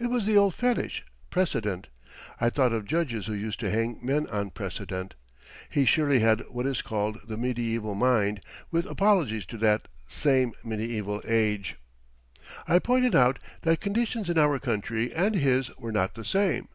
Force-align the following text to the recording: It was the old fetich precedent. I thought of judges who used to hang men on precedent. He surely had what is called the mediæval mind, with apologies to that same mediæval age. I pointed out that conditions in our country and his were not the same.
It 0.00 0.08
was 0.10 0.26
the 0.26 0.36
old 0.36 0.56
fetich 0.56 1.04
precedent. 1.30 1.86
I 2.40 2.50
thought 2.50 2.72
of 2.72 2.84
judges 2.84 3.26
who 3.26 3.32
used 3.32 3.60
to 3.60 3.70
hang 3.70 4.00
men 4.04 4.26
on 4.26 4.50
precedent. 4.50 5.14
He 5.70 5.84
surely 5.84 6.18
had 6.18 6.40
what 6.48 6.66
is 6.66 6.82
called 6.82 7.20
the 7.28 7.36
mediæval 7.36 7.96
mind, 7.96 8.40
with 8.72 8.86
apologies 8.86 9.46
to 9.46 9.58
that 9.58 9.86
same 10.08 10.52
mediæval 10.64 11.22
age. 11.30 11.76
I 12.66 12.80
pointed 12.80 13.14
out 13.14 13.38
that 13.60 13.80
conditions 13.80 14.28
in 14.28 14.36
our 14.36 14.58
country 14.58 15.14
and 15.14 15.36
his 15.36 15.70
were 15.78 15.92
not 15.92 16.14
the 16.14 16.24
same. 16.24 16.66